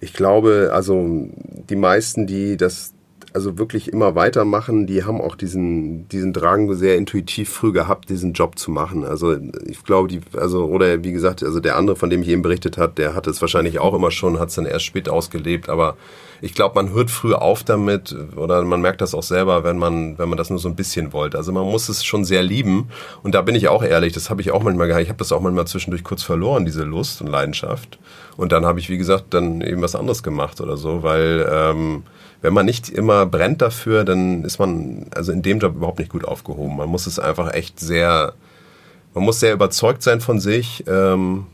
[0.00, 1.28] Ich glaube, also
[1.70, 2.93] die meisten, die das
[3.34, 8.32] also wirklich immer weitermachen, die haben auch diesen, diesen Drang sehr intuitiv früh gehabt, diesen
[8.32, 9.04] Job zu machen.
[9.04, 12.42] Also ich glaube, die, also, oder wie gesagt, also der andere, von dem ich eben
[12.42, 15.68] berichtet hat, der hat es wahrscheinlich auch immer schon, hat es dann erst spät ausgelebt,
[15.68, 15.96] aber
[16.42, 20.16] ich glaube, man hört früh auf damit oder man merkt das auch selber, wenn man,
[20.16, 21.36] wenn man das nur so ein bisschen wollte.
[21.36, 22.88] Also man muss es schon sehr lieben
[23.24, 25.02] und da bin ich auch ehrlich, das habe ich auch manchmal gehabt.
[25.02, 27.98] Ich habe das auch manchmal zwischendurch kurz verloren, diese Lust und Leidenschaft.
[28.36, 32.04] Und dann habe ich, wie gesagt, dann eben was anderes gemacht oder so, weil ähm,
[32.44, 36.10] wenn man nicht immer brennt dafür, dann ist man also in dem Job überhaupt nicht
[36.10, 36.76] gut aufgehoben.
[36.76, 38.34] Man muss es einfach echt sehr,
[39.14, 40.84] man muss sehr überzeugt sein von sich.
[40.86, 41.46] Ähm,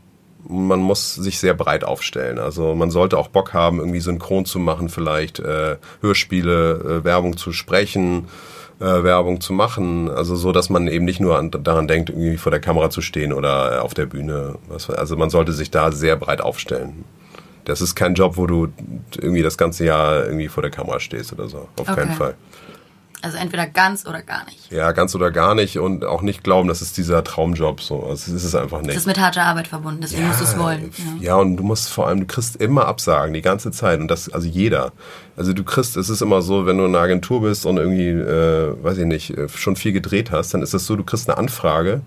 [0.48, 2.40] man muss sich sehr breit aufstellen.
[2.40, 7.36] Also man sollte auch Bock haben, irgendwie synchron zu machen, vielleicht äh, Hörspiele, äh, Werbung
[7.36, 8.26] zu sprechen,
[8.80, 10.10] äh, Werbung zu machen.
[10.10, 13.00] Also so, dass man eben nicht nur an, daran denkt, irgendwie vor der Kamera zu
[13.00, 14.56] stehen oder äh, auf der Bühne.
[14.68, 17.04] Also man sollte sich da sehr breit aufstellen.
[17.64, 18.68] Das ist kein Job, wo du
[19.16, 21.68] irgendwie das ganze Jahr irgendwie vor der Kamera stehst oder so.
[21.76, 21.94] Auf okay.
[21.94, 22.34] keinen Fall.
[23.22, 24.72] Also entweder ganz oder gar nicht.
[24.72, 28.02] Ja, ganz oder gar nicht und auch nicht glauben, das ist dieser Traumjob so.
[28.02, 28.90] Also, das ist es einfach nicht.
[28.90, 30.90] Das ist mit harter Arbeit verbunden, deswegen ja, musst du es wollen.
[31.20, 31.28] Ja.
[31.28, 31.34] ja.
[31.36, 34.48] und du musst vor allem, du kriegst immer Absagen die ganze Zeit und das, also
[34.48, 34.92] jeder.
[35.36, 38.08] Also du kriegst, es ist immer so, wenn du in einer Agentur bist und irgendwie,
[38.08, 41.28] äh, weiß ich nicht, äh, schon viel gedreht hast, dann ist das so, du kriegst
[41.28, 42.00] eine Anfrage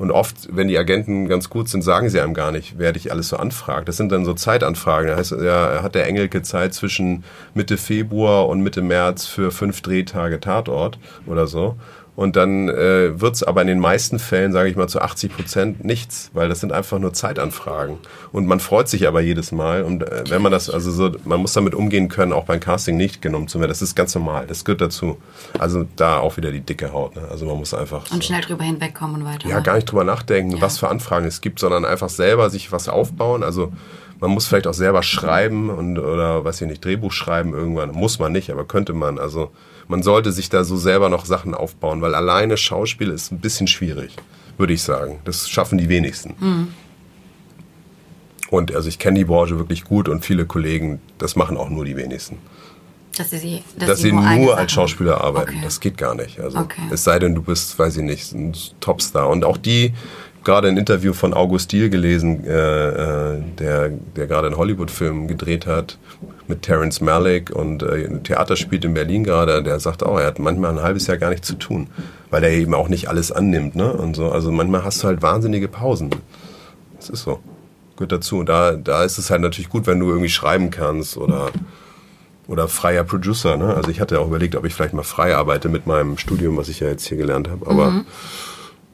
[0.00, 3.12] und oft, wenn die Agenten ganz gut sind, sagen sie einem gar nicht, wer dich
[3.12, 3.86] alles so anfragt.
[3.86, 5.10] Das sind dann so Zeitanfragen.
[5.10, 9.82] Da heißt, ja, hat der Engelke Zeit zwischen Mitte Februar und Mitte März für fünf
[9.82, 11.76] Drehtage Tatort oder so.
[12.20, 15.34] Und dann äh, wird es aber in den meisten Fällen, sage ich mal, zu 80
[15.34, 17.96] Prozent nichts, weil das sind einfach nur Zeitanfragen.
[18.30, 19.84] Und man freut sich aber jedes Mal.
[19.84, 22.98] Und äh, wenn man das, also so, man muss damit umgehen können, auch beim Casting
[22.98, 23.70] nicht genommen zu werden.
[23.70, 24.46] Das ist ganz normal.
[24.46, 25.16] Das gehört dazu.
[25.58, 27.16] Also da auch wieder die dicke Haut.
[27.16, 27.22] Ne?
[27.30, 28.02] Also man muss einfach.
[28.10, 29.48] Und so, schnell drüber hinwegkommen und weiter.
[29.48, 30.60] Ja, gar nicht drüber nachdenken, ja.
[30.60, 33.42] was für Anfragen es gibt, sondern einfach selber sich was aufbauen.
[33.42, 33.72] Also
[34.20, 37.92] man muss vielleicht auch selber schreiben und oder weiß ich nicht, Drehbuch schreiben irgendwann.
[37.92, 39.18] Muss man nicht, aber könnte man.
[39.18, 39.52] Also
[39.90, 43.66] man sollte sich da so selber noch Sachen aufbauen, weil alleine Schauspiel ist ein bisschen
[43.66, 44.14] schwierig,
[44.56, 45.18] würde ich sagen.
[45.24, 46.34] Das schaffen die wenigsten.
[46.38, 46.68] Mhm.
[48.50, 51.84] Und also ich kenne die Branche wirklich gut und viele Kollegen, das machen auch nur
[51.84, 52.38] die wenigsten.
[53.16, 55.50] Dass sie, dass dass sie nur, nur als Schauspieler arbeiten.
[55.50, 55.60] Okay.
[55.64, 56.38] Das geht gar nicht.
[56.38, 56.82] Also okay.
[56.90, 59.28] es sei denn, du bist, weiß ich nicht, ein Topstar.
[59.28, 59.92] Und auch die,
[60.44, 65.66] gerade ein Interview von August Diel gelesen, äh, äh, der, der gerade einen Hollywood-Film gedreht
[65.66, 65.98] hat
[66.48, 69.62] mit Terence Malick und äh, Theater spielt in Berlin gerade.
[69.62, 71.88] Der sagt auch, er hat manchmal ein halbes Jahr gar nichts zu tun,
[72.30, 73.76] weil er eben auch nicht alles annimmt.
[73.76, 73.92] Ne?
[73.92, 74.30] Und so.
[74.30, 76.10] Also manchmal hast du halt wahnsinnige Pausen.
[76.96, 77.40] Das ist so.
[77.96, 78.38] Gehört dazu.
[78.38, 81.50] Und da, da ist es halt natürlich gut, wenn du irgendwie schreiben kannst oder
[82.50, 83.56] oder freier Producer.
[83.56, 83.74] Ne?
[83.74, 86.68] Also ich hatte auch überlegt, ob ich vielleicht mal frei arbeite mit meinem Studium, was
[86.68, 87.64] ich ja jetzt hier gelernt habe.
[87.68, 88.06] Aber mhm.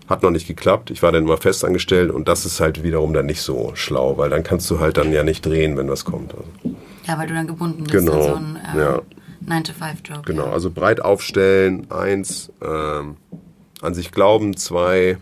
[0.09, 0.91] Hat noch nicht geklappt.
[0.91, 4.31] Ich war dann immer festangestellt und das ist halt wiederum dann nicht so schlau, weil
[4.31, 6.33] dann kannst du halt dann ja nicht drehen, wenn was kommt.
[6.35, 6.77] Also.
[7.07, 9.03] Ja, weil du dann gebunden bist Genau, so einen äh, ja.
[9.49, 10.25] 9-to-5-Job.
[10.27, 10.53] Genau, Ja.
[10.53, 13.17] also breit aufstellen, eins, ähm,
[13.83, 15.19] an sich glauben, zwei,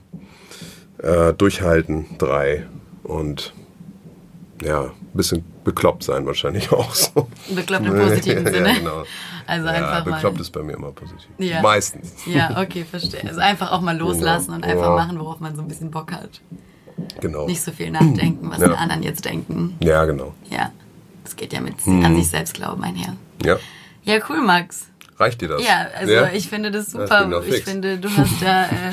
[0.99, 2.66] äh, durchhalten, drei
[3.03, 3.53] und
[4.62, 7.29] ja, bisschen bekloppt sein wahrscheinlich auch so.
[7.55, 8.68] Bekloppt im positiven Sinne.
[8.68, 9.03] Ja, genau.
[9.46, 10.40] Also ja, einfach bekloppt mal.
[10.42, 11.29] ist bei mir immer positiv.
[11.38, 11.61] Ja.
[11.62, 12.14] Meistens.
[12.27, 13.22] Ja, okay, verstehe.
[13.27, 14.57] Also einfach auch mal loslassen Genau.
[14.57, 14.96] und einfach Ja.
[14.96, 16.40] machen, worauf man so ein bisschen Bock hat.
[17.20, 17.46] Genau.
[17.46, 19.77] Nicht so viel nachdenken, was die anderen jetzt denken.
[19.81, 20.33] Ja, genau.
[20.50, 20.70] Ja,
[21.24, 22.05] das geht ja mit Mhm.
[22.05, 23.16] an sich selbst glauben einher.
[23.44, 23.57] Ja.
[24.05, 24.88] Ja, cool, Max.
[25.18, 25.62] Reicht dir das?
[25.64, 27.24] Ja, also ich finde das Das super.
[27.27, 28.92] doch ich finde, du hast da äh,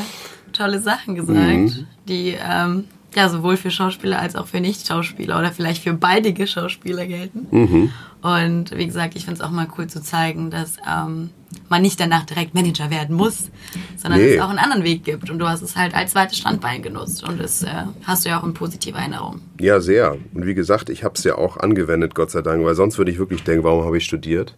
[0.53, 1.88] tolle Sachen gesagt, Mhm.
[2.07, 7.06] die ähm, ja sowohl für Schauspieler als auch für Nicht-Schauspieler oder vielleicht für beidige Schauspieler
[7.08, 7.47] gelten.
[7.52, 7.91] Mhm.
[8.21, 11.32] Und wie gesagt, ich finde es auch mal cool zu zeigen, dass ähm,
[11.69, 13.50] man nicht danach direkt Manager werden muss,
[13.97, 14.36] sondern Nee.
[14.36, 15.30] es auch einen anderen Weg gibt.
[15.32, 17.28] Und du hast es halt als zweites Standbein genutzt.
[17.28, 17.69] Und das äh,
[18.04, 19.41] hast du ja auch in positiver Erinnerung.
[19.60, 20.17] Ja, sehr.
[20.34, 23.12] Und wie gesagt, ich habe es ja auch angewendet, Gott sei Dank, weil sonst würde
[23.12, 24.56] ich wirklich denken, warum habe ich studiert?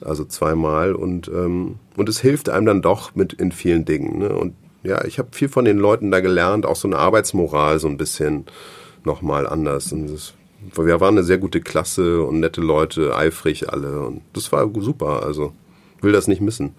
[0.00, 4.18] Also zweimal und ähm, und es hilft einem dann doch mit in vielen Dingen.
[4.18, 4.30] Ne?
[4.30, 7.88] Und ja, ich habe viel von den Leuten da gelernt, auch so eine Arbeitsmoral so
[7.88, 8.46] ein bisschen
[9.04, 9.92] nochmal anders.
[9.92, 10.34] Und das,
[10.74, 15.22] wir waren eine sehr gute Klasse und nette Leute, eifrig alle und das war super.
[15.24, 15.52] Also
[16.00, 16.74] will das nicht missen.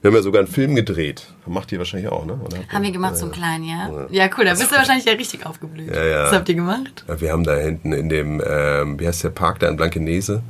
[0.00, 1.26] Wir haben ja sogar einen Film gedreht.
[1.46, 2.40] Macht ihr wahrscheinlich auch, ne?
[2.42, 2.56] Oder?
[2.68, 4.06] Haben wir gemacht, so einen kleinen, ja?
[4.10, 5.94] Ja, cool, da bist du wahrscheinlich ja richtig aufgeblüht.
[5.94, 6.24] Ja, ja.
[6.24, 7.04] Was habt ihr gemacht?
[7.06, 10.42] Ja, wir haben da hinten in dem, ähm, wie heißt der Park da in Blankenese?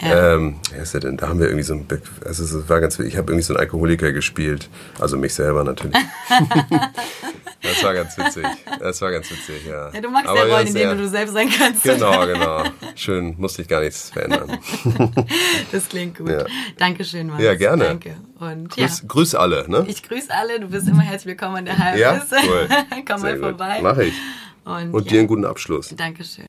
[0.00, 0.34] Ja.
[0.34, 1.16] Ähm, wie heißt der denn?
[1.16, 3.54] Da haben wir irgendwie so ein, Be- also es war ganz, ich habe irgendwie so
[3.54, 4.68] einen Alkoholiker gespielt,
[5.00, 5.96] also mich selber natürlich.
[7.62, 8.44] das war ganz witzig.
[8.78, 9.90] Das war ganz witzig, ja.
[9.92, 11.82] Ja, du magst Aber ja Rollen, in denen du du selbst sein kannst.
[11.82, 12.64] Genau, genau.
[12.94, 14.58] Schön, musste ich gar nichts verändern.
[15.72, 16.28] Das klingt gut.
[16.30, 16.44] Ja.
[16.78, 17.42] Dankeschön, Max.
[17.42, 17.84] Ja, gerne.
[17.84, 18.16] Danke.
[18.38, 19.84] Und ja, Grüß, grüß alle, ne?
[19.88, 20.60] ich grüße alle.
[20.60, 21.98] Du bist immer herzlich willkommen an der HMS.
[21.98, 22.68] Ja, cool.
[23.06, 23.42] Komm mal Sehr gut.
[23.42, 23.78] vorbei.
[23.82, 24.14] Mach ich.
[24.64, 25.94] Und, Und dir einen guten Abschluss.
[25.96, 26.46] Dankeschön.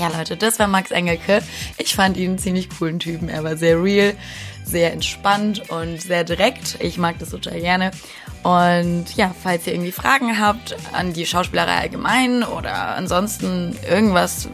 [0.00, 1.42] Ja, Leute, das war Max Engelke.
[1.76, 3.28] Ich fand ihn einen ziemlich coolen Typen.
[3.28, 4.14] Er war sehr real,
[4.64, 6.78] sehr entspannt und sehr direkt.
[6.80, 7.90] Ich mag das total gerne.
[8.42, 14.48] Und ja, falls ihr irgendwie Fragen habt an die Schauspielerei allgemein oder ansonsten irgendwas,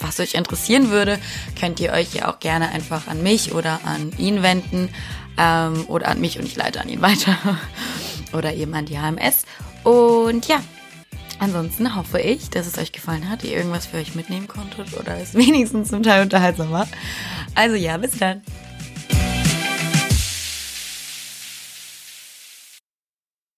[0.00, 1.20] was euch interessieren würde,
[1.60, 4.88] könnt ihr euch ja auch gerne einfach an mich oder an ihn wenden
[5.38, 7.38] ähm, oder an mich und ich leite an ihn weiter
[8.32, 9.44] oder eben an die HMS.
[9.84, 10.60] Und ja,
[11.38, 15.18] ansonsten hoffe ich, dass es euch gefallen hat, ihr irgendwas für euch mitnehmen konntet oder
[15.18, 16.88] es wenigstens zum Teil unterhaltsam war.
[17.54, 18.42] Also ja, bis dann.